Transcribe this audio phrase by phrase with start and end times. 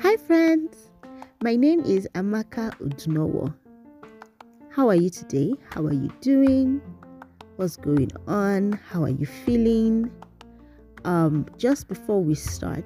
[0.00, 0.92] Hi, friends.
[1.42, 3.52] My name is Amaka Udunowo.
[4.70, 5.54] How are you today?
[5.72, 6.80] How are you doing?
[7.56, 8.78] What's going on?
[8.88, 10.08] How are you feeling?
[11.04, 12.84] Um, just before we start,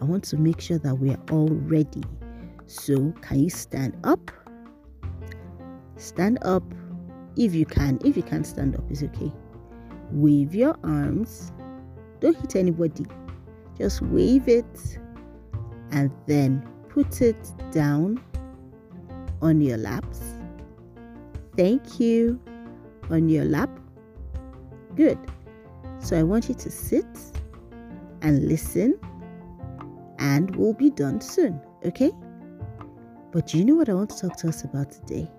[0.00, 2.04] I want to make sure that we are all ready.
[2.66, 4.30] So, can you stand up?
[5.96, 6.62] Stand up
[7.36, 7.98] if you can.
[8.04, 9.32] If you can't stand up, it's okay.
[10.12, 11.50] Wave your arms.
[12.20, 13.06] Don't hit anybody.
[13.76, 15.00] Just wave it
[15.94, 18.22] and then put it down
[19.40, 20.20] on your laps.
[21.56, 22.40] Thank you.
[23.10, 23.70] On your lap.
[24.96, 25.18] Good.
[26.00, 27.06] So I want you to sit
[28.22, 28.98] and listen,
[30.18, 32.10] and we'll be done soon, okay?
[33.32, 35.30] But do you know what I want to talk to us about today?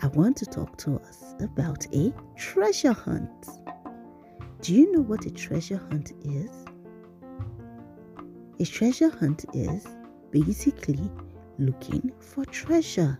[0.00, 3.46] I want to talk to us about a treasure hunt.
[4.60, 6.61] Do you know what a treasure hunt is?
[8.62, 9.88] A treasure hunt is
[10.30, 11.10] basically
[11.58, 13.18] looking for treasure.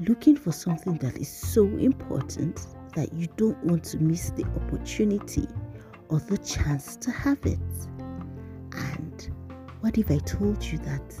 [0.00, 5.48] Looking for something that is so important that you don't want to miss the opportunity
[6.10, 7.58] or the chance to have it.
[8.74, 9.30] And
[9.80, 11.14] what if I told you that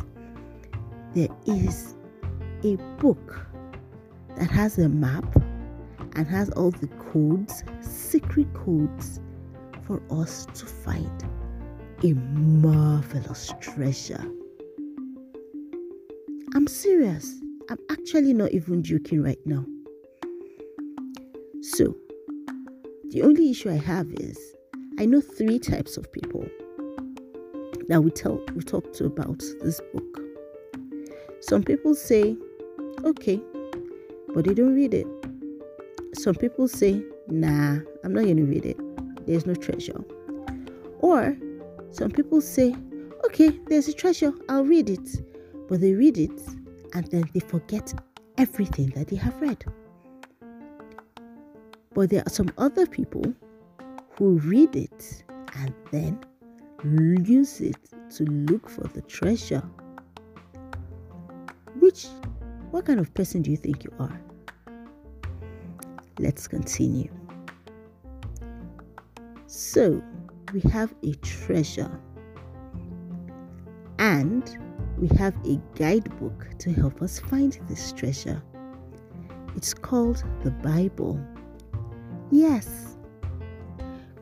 [1.14, 1.94] there is
[2.62, 3.46] a book
[4.36, 5.34] that has a map
[6.14, 9.18] and has all the codes, secret codes
[9.86, 11.24] for us to find
[12.04, 14.22] a marvelous treasure.
[16.54, 17.40] I'm serious.
[17.70, 19.64] I'm actually not even joking right now.
[21.62, 21.96] So,
[23.08, 24.38] the only issue I have is
[24.98, 26.46] I know three types of people
[27.88, 30.20] that we tell we talk to about this book.
[31.40, 32.36] Some people say,
[33.02, 33.40] okay,
[34.34, 35.06] but they don't read it.
[36.14, 38.76] Some people say, nah, I'm not to read it.
[39.26, 40.04] There's no treasure.
[41.00, 41.36] Or
[41.94, 42.74] some people say,
[43.24, 45.22] okay, there's a treasure, I'll read it.
[45.68, 46.40] But they read it
[46.92, 47.94] and then they forget
[48.36, 49.64] everything that they have read.
[51.94, 53.22] But there are some other people
[54.18, 55.22] who read it
[55.56, 56.18] and then
[57.24, 57.76] use it
[58.16, 59.62] to look for the treasure.
[61.78, 62.06] Which,
[62.72, 64.20] what kind of person do you think you are?
[66.18, 67.12] Let's continue.
[69.46, 70.02] So,
[70.54, 72.00] we have a treasure
[73.98, 74.56] and
[74.98, 78.40] we have a guidebook to help us find this treasure.
[79.56, 81.20] It's called the Bible.
[82.30, 82.96] Yes,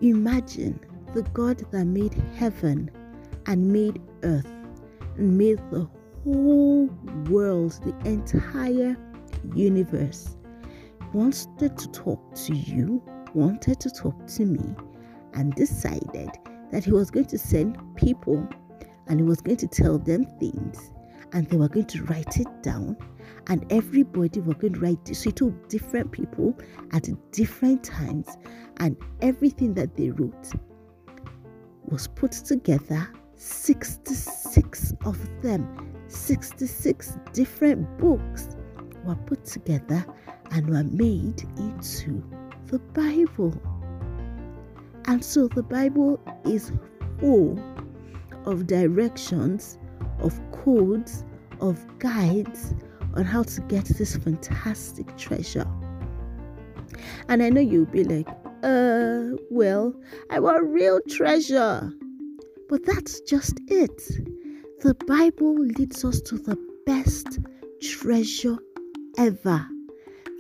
[0.01, 0.81] imagine
[1.15, 2.91] the God that made heaven
[3.45, 4.51] and made earth
[5.19, 5.87] and made the
[6.25, 6.87] whole
[7.29, 8.97] world, the entire
[9.55, 10.39] universe,
[11.13, 13.03] wanted to talk to you,
[13.35, 14.75] wanted to talk to me,
[15.35, 16.31] and decided
[16.71, 18.47] that he was going to send people
[19.07, 20.93] and he was going to tell them things
[21.33, 22.97] and they were going to write it down
[23.49, 25.21] and everybody were going to write this.
[25.21, 26.57] So he told different people
[26.93, 28.29] at different times
[28.79, 30.53] and everything that they wrote
[31.85, 38.57] was put together 66 of them 66 different books
[39.05, 40.05] were put together
[40.51, 42.23] and were made into
[42.67, 43.53] the Bible.
[45.07, 46.73] And so the Bible is
[47.19, 47.59] full
[48.45, 49.79] of directions,
[50.21, 51.25] of codes,
[51.61, 52.75] of guides
[53.15, 55.67] on how to get this fantastic treasure.
[57.29, 58.29] And I know you'll be like,
[58.63, 59.95] uh, well,
[60.31, 61.93] I want real treasure.
[62.69, 64.03] But that's just it.
[64.81, 67.39] The Bible leads us to the best
[67.81, 68.57] treasure
[69.19, 69.67] ever.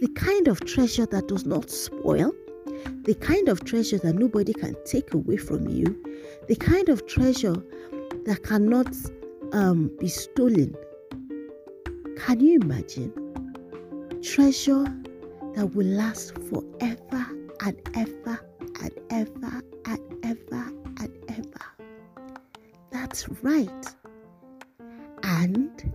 [0.00, 2.32] The kind of treasure that does not spoil,
[3.04, 5.84] the kind of treasure that nobody can take away from you,
[6.46, 7.56] the kind of treasure
[8.26, 8.94] that cannot
[9.52, 10.74] um, be stolen.
[12.16, 13.12] Can you imagine?
[14.22, 14.84] Treasure
[15.54, 17.26] that will last forever
[17.64, 18.40] and ever
[18.80, 22.30] and ever and ever and ever.
[22.92, 23.86] That's right.
[25.24, 25.92] And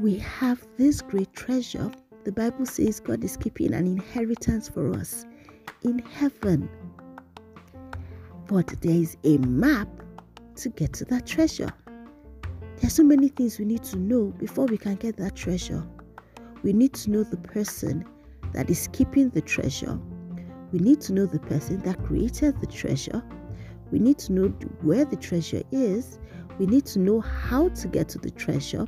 [0.00, 1.90] we have this great treasure.
[2.24, 5.26] The Bible says God is keeping an inheritance for us
[5.82, 6.68] in heaven.
[8.46, 9.88] But there is a map
[10.56, 11.72] to get to that treasure.
[12.76, 15.86] There are so many things we need to know before we can get that treasure.
[16.62, 18.04] We need to know the person
[18.52, 19.98] that is keeping the treasure.
[20.72, 23.22] We need to know the person that created the treasure.
[23.90, 24.48] We need to know
[24.82, 26.18] where the treasure is.
[26.58, 28.86] We need to know how to get to the treasure.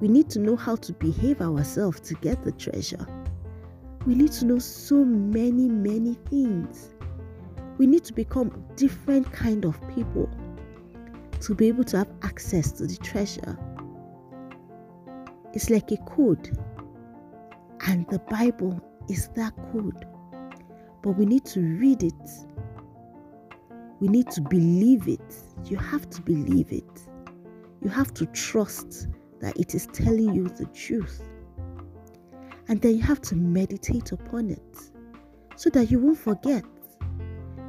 [0.00, 3.06] We need to know how to behave ourselves to get the treasure.
[4.06, 6.94] We need to know so many, many things.
[7.78, 10.28] We need to become different kind of people
[11.40, 13.58] to be able to have access to the treasure.
[15.52, 16.56] It's like a code,
[17.86, 20.06] and the Bible is that code.
[21.02, 22.28] But we need to read it,
[24.02, 25.34] we need to believe it.
[25.66, 27.06] You have to believe it.
[27.80, 29.06] You have to trust
[29.40, 31.22] that it is telling you the truth.
[32.72, 34.80] And then you have to meditate upon it
[35.56, 36.64] so that you won't forget.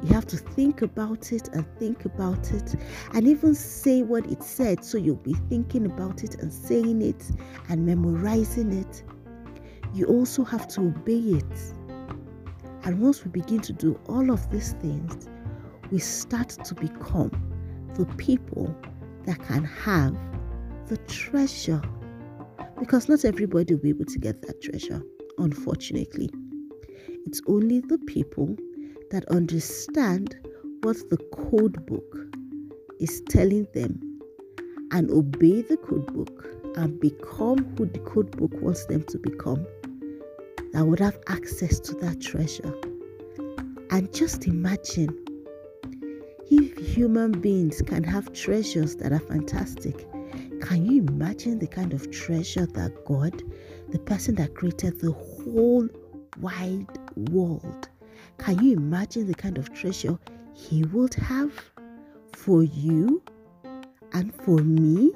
[0.02, 2.74] You have to think about it and think about it
[3.12, 4.82] and even say what it said.
[4.82, 7.22] So you'll be thinking about it and saying it
[7.68, 9.02] and memorizing it.
[9.92, 11.74] You also have to obey it.
[12.84, 15.28] And once we begin to do all of these things,
[15.90, 17.30] we start to become
[17.92, 18.74] the people
[19.26, 20.16] that can have
[20.86, 21.82] the treasure.
[22.78, 25.02] Because not everybody will be able to get that treasure,
[25.38, 26.30] unfortunately.
[27.26, 28.56] It's only the people
[29.10, 30.36] that understand
[30.82, 32.16] what the code book
[33.00, 34.20] is telling them
[34.92, 39.66] and obey the code book and become who the code book wants them to become
[40.72, 42.74] that would have access to that treasure.
[43.90, 45.16] And just imagine
[46.50, 50.06] if human beings can have treasures that are fantastic,
[50.60, 53.42] can you imagine the kind of treasure that God,
[53.90, 55.88] the person that created the whole
[56.40, 56.86] wide
[57.30, 57.88] world,
[58.38, 60.18] can you imagine the kind of treasure
[60.54, 61.52] He would have
[62.32, 63.22] for you
[64.12, 65.12] and for me?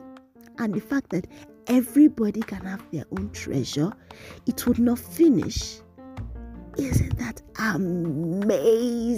[0.59, 1.27] And the fact that
[1.69, 3.93] everybody can have their own treasure,
[4.47, 5.81] it would not finish.
[6.77, 9.11] Isn't that amazing?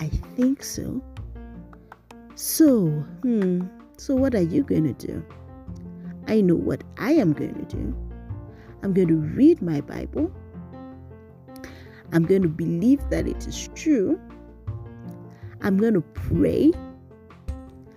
[0.00, 1.02] I think so.
[2.34, 2.86] So,
[3.22, 3.62] hmm,
[3.98, 5.24] so what are you going to do?
[6.28, 7.96] I know what I am going to do.
[8.82, 10.32] I'm going to read my Bible.
[12.12, 14.20] I'm going to believe that it is true.
[15.62, 16.72] I'm going to pray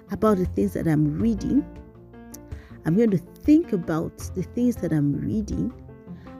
[0.09, 1.63] about the things that I'm reading.
[2.85, 5.71] I'm going to think about the things that I'm reading.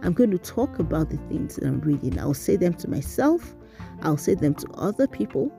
[0.02, 2.20] I'm going to talk about the things that I'm reading.
[2.20, 3.56] I'll say them to myself,
[4.02, 5.56] I'll say them to other people.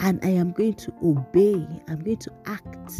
[0.00, 2.92] And I am going to obey, I'm going to act,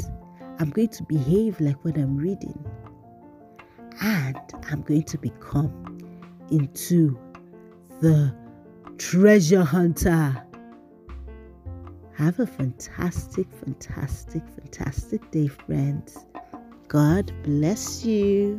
[0.59, 2.63] I'm going to behave like what I'm reading.
[4.03, 4.39] And
[4.71, 5.99] I'm going to become
[6.51, 7.19] into
[8.01, 8.35] the
[8.99, 10.43] treasure hunter.
[12.17, 16.27] Have a fantastic, fantastic, fantastic day, friends.
[16.89, 18.59] God bless you.